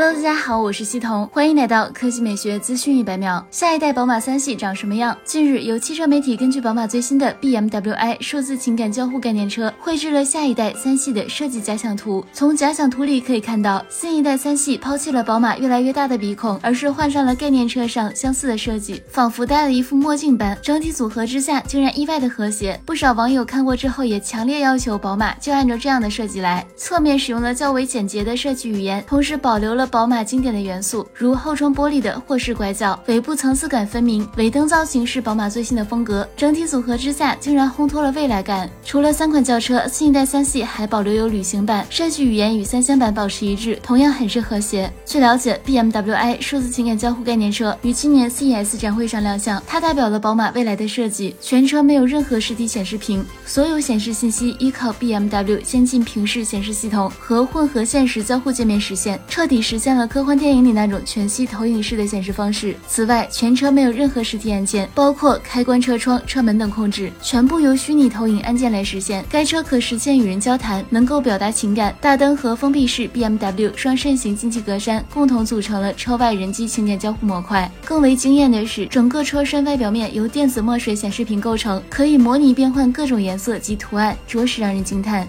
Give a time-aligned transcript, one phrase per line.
[0.00, 3.44] Hello，大家好，我是西彤，欢迎来到科技美学资讯一百秒。
[3.50, 5.18] 下一代宝马三系长什么样？
[5.24, 12.24] 近日，有汽车媒体根据宝马最新的 BMW i 数字情感交互概念车绘制了下一代三系的设计假想图。
[12.32, 20.56] 从假想图里可以看到，新一代三系抛弃了宝马越来越大的鼻孔，而是换上了概念车上相似的设计，仿佛戴了一副墨镜般。
[20.62, 22.80] 整体组合之下，竟然意外的和谐。
[22.86, 26.64] 不少网友看过之后，也强烈要求宝马就按照这样的设计来。
[26.76, 29.87] 侧面使用了较为简洁的设计语言，同时保留了。
[29.88, 38.70] 宝马经典的元素，如后窗玻璃的霍式拐角，尾部层次感分明，尾灯造型是宝马最新的风格，整体组合之下竟然烘托了未来感。
[38.84, 44.92] 除了三款轿车，新一代三系还保留有旅行版，设计语言与三厢版保持一致，同样很是和谐。
[45.06, 51.34] 据了解，BMW i 数字情感交互概念车于今年 CES 展会上亮相，它代表了宝马未来的设计。
[51.40, 59.77] 全车没有任何实体显示屏，所有显示信息依靠 BMW 先进平视显示系统和混合现实交互界面实现，彻底实。
[59.78, 62.74] 实现了科幻电影里那种全息投影式的显示方式。
[62.88, 69.24] 此外，全车没有任何实体按键，包括开关车窗、车门等控制，全部由虚拟投影按键来实现。
[69.30, 71.94] 该车可实现与人交谈，能够表达情感。
[72.00, 77.70] 大灯和封闭式 BMW 双肾型进气格栅共同组成了车外人机情感交互模块。
[77.84, 85.28] 更为惊艳的是，整个车身外表面由电子墨水显示屏构成，可以模拟变换各种颜色及图案，着实让人惊叹。